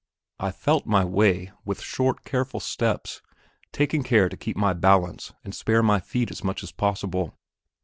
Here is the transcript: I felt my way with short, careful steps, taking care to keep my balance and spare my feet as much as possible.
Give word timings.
I 0.39 0.49
felt 0.51 0.87
my 0.87 1.05
way 1.05 1.51
with 1.63 1.79
short, 1.79 2.23
careful 2.25 2.59
steps, 2.59 3.21
taking 3.71 4.01
care 4.01 4.29
to 4.29 4.35
keep 4.35 4.57
my 4.57 4.73
balance 4.73 5.31
and 5.43 5.53
spare 5.53 5.83
my 5.83 5.99
feet 5.99 6.31
as 6.31 6.43
much 6.43 6.63
as 6.63 6.71
possible. 6.71 7.37